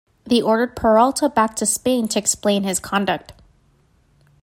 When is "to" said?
1.57-1.65, 2.07-2.17